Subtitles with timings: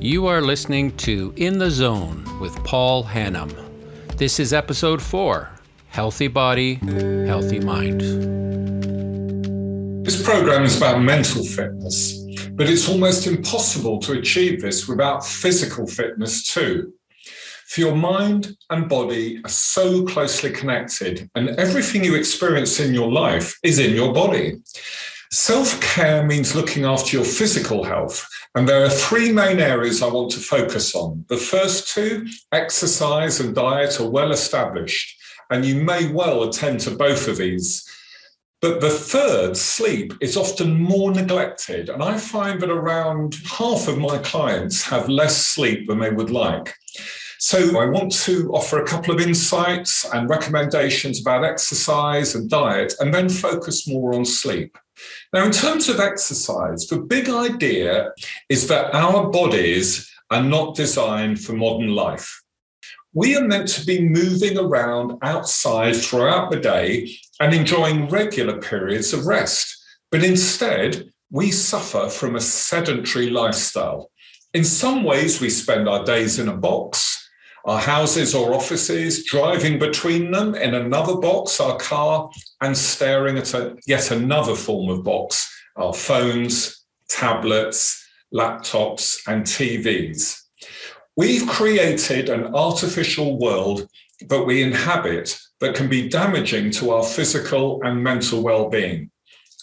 [0.00, 3.52] You are listening to In the Zone with Paul Hannam.
[4.16, 5.50] This is episode four
[5.88, 8.00] Healthy Body, Healthy Mind.
[10.04, 12.18] This program is about mental fitness,
[12.52, 16.92] but it's almost impossible to achieve this without physical fitness too.
[17.66, 23.10] For your mind and body are so closely connected, and everything you experience in your
[23.10, 24.58] life is in your body.
[25.32, 28.28] Self care means looking after your physical health.
[28.54, 31.24] And there are three main areas I want to focus on.
[31.30, 35.18] The first two, exercise and diet, are well established,
[35.48, 37.82] and you may well attend to both of these.
[38.60, 41.88] But the third, sleep, is often more neglected.
[41.88, 46.30] And I find that around half of my clients have less sleep than they would
[46.30, 46.74] like.
[47.44, 52.94] So, I want to offer a couple of insights and recommendations about exercise and diet,
[53.00, 54.78] and then focus more on sleep.
[55.32, 58.12] Now, in terms of exercise, the big idea
[58.48, 62.42] is that our bodies are not designed for modern life.
[63.12, 69.12] We are meant to be moving around outside throughout the day and enjoying regular periods
[69.12, 69.76] of rest.
[70.12, 74.12] But instead, we suffer from a sedentary lifestyle.
[74.54, 77.11] In some ways, we spend our days in a box,
[77.64, 83.54] our houses or offices, driving between them in another box, our car, and staring at
[83.54, 88.04] a, yet another form of box, our phones, tablets,
[88.34, 90.40] laptops, and TVs.
[91.16, 93.86] We've created an artificial world
[94.28, 99.10] that we inhabit that can be damaging to our physical and mental well being.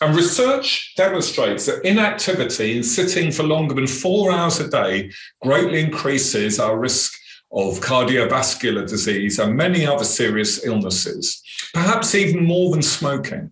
[0.00, 5.10] And research demonstrates that inactivity and sitting for longer than four hours a day
[5.42, 7.17] greatly increases our risk
[7.50, 13.50] of cardiovascular disease and many other serious illnesses, perhaps even more than smoking.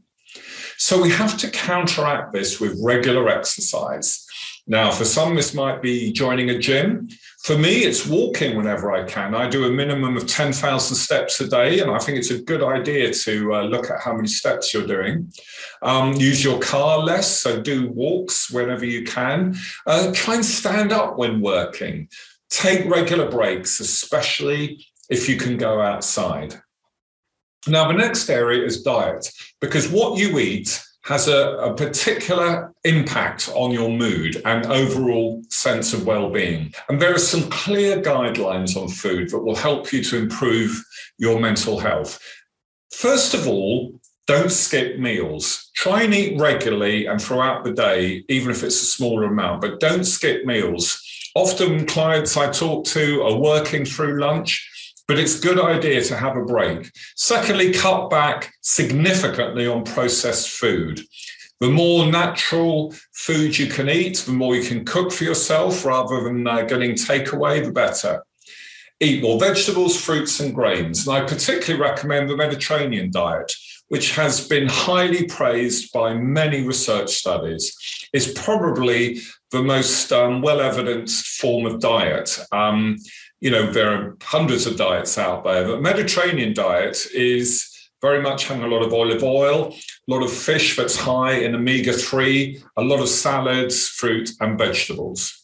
[0.78, 4.24] So we have to counteract this with regular exercise.
[4.66, 7.08] Now, for some, this might be joining a gym.
[7.44, 9.32] For me, it's walking whenever I can.
[9.34, 12.62] I do a minimum of 10,000 steps a day, and I think it's a good
[12.62, 15.32] idea to uh, look at how many steps you're doing.
[15.82, 19.54] Um, use your car less, so do walks whenever you can.
[19.86, 22.08] Uh, try and stand up when working.
[22.50, 26.60] Take regular breaks, especially if you can go outside.
[27.68, 29.30] Now, the next area is diet,
[29.60, 35.92] because what you eat has a, a, particular impact on your mood and overall sense
[35.92, 36.74] of well-being.
[36.88, 40.84] And there are some clear guidelines on food that will help you to improve
[41.16, 42.20] your mental health.
[42.92, 45.70] First of all, don't skip meals.
[45.76, 49.78] Try and eat regularly and throughout the day, even if it's a smaller amount, but
[49.78, 51.00] don't skip meals.
[51.36, 56.16] Often clients I talk to are working through lunch, but it's a good idea to
[56.16, 56.90] have a break.
[57.14, 60.98] Secondly, cut back significantly on processed food.
[61.60, 66.24] The more natural food you can eat, the more you can cook for yourself rather
[66.24, 68.24] than uh, getting takeaway, the better.
[68.98, 71.06] Eat more vegetables, fruits, and grains.
[71.06, 73.52] And I particularly recommend the Mediterranean diet,
[73.88, 77.76] which has been highly praised by many research studies.
[78.12, 79.20] is probably
[79.52, 82.38] the most um, well evidenced form of diet.
[82.52, 82.96] Um,
[83.40, 88.46] you know, there are hundreds of diets out there, but Mediterranean diet is very much
[88.46, 92.62] having a lot of olive oil, a lot of fish that's high in omega 3,
[92.76, 95.42] a lot of salads, fruit, and vegetables.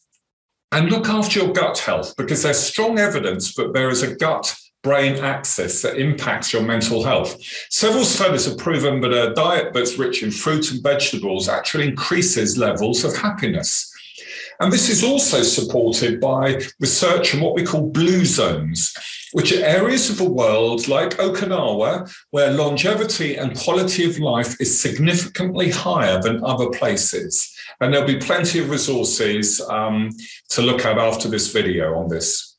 [0.70, 4.54] And look after your gut health because there's strong evidence that there is a gut
[4.82, 7.40] brain axis that impacts your mental health.
[7.70, 12.58] Several studies have proven that a diet that's rich in fruit and vegetables actually increases
[12.58, 13.88] levels of happiness.
[14.60, 18.94] And this is also supported by research in what we call blue zones,
[19.32, 24.78] which are areas of the world like Okinawa, where longevity and quality of life is
[24.78, 27.52] significantly higher than other places.
[27.80, 30.10] And there'll be plenty of resources um,
[30.50, 32.51] to look at after this video on this.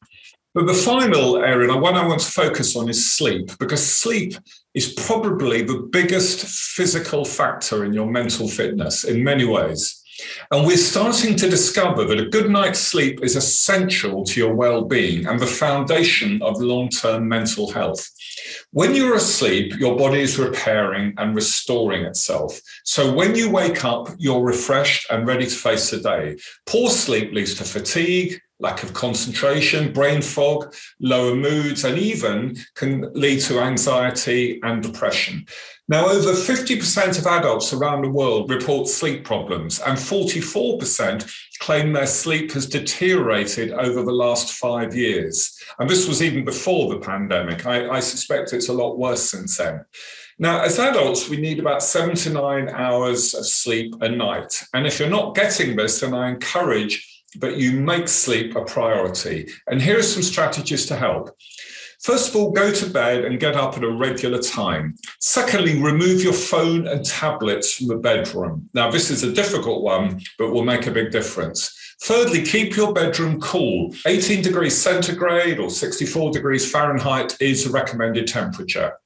[0.54, 4.36] But the final area, and one I want to focus on, is sleep, because sleep
[4.76, 10.03] is probably the biggest physical factor in your mental fitness in many ways.
[10.52, 14.84] And we're starting to discover that a good night's sleep is essential to your well
[14.84, 18.08] being and the foundation of long term mental health.
[18.72, 22.60] When you're asleep, your body is repairing and restoring itself.
[22.84, 26.38] So when you wake up, you're refreshed and ready to face the day.
[26.66, 33.12] Poor sleep leads to fatigue, lack of concentration, brain fog, lower moods, and even can
[33.14, 35.46] lead to anxiety and depression.
[35.90, 42.08] Now, over 50% of adults around the world report sleep problems, and 44% claim their
[42.08, 45.58] sleep has deteriorated over the last five years.
[45.80, 47.66] And this was even before the pandemic.
[47.66, 49.84] I, I suspect it's a lot worse since then.
[50.40, 54.64] Now, as adults, we need about seven to nine hours of sleep a night.
[54.74, 59.50] And if you're not getting this, then I encourage that you make sleep a priority.
[59.68, 61.36] And here are some strategies to help.
[62.04, 64.96] First of all, go to bed and get up at a regular time.
[65.22, 68.70] Secondly, remove your phone and tablets from the bedroom.
[68.74, 71.74] Now, this is a difficult one, but will make a big difference.
[72.02, 73.96] Thirdly, keep your bedroom cool.
[74.06, 78.98] 18 degrees centigrade or 64 degrees Fahrenheit is the recommended temperature.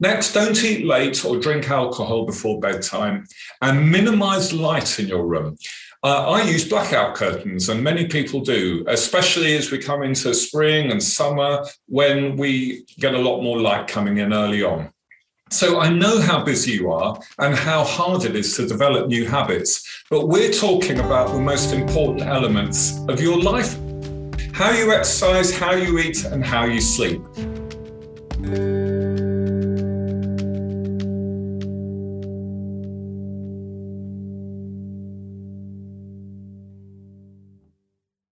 [0.00, 3.26] Next, don't eat late or drink alcohol before bedtime
[3.60, 5.58] and minimize light in your room.
[6.04, 10.92] Uh, I use blackout curtains, and many people do, especially as we come into spring
[10.92, 14.92] and summer when we get a lot more light coming in early on.
[15.50, 19.26] So I know how busy you are and how hard it is to develop new
[19.26, 23.76] habits, but we're talking about the most important elements of your life
[24.58, 27.22] how you exercise, how you eat, and how you sleep.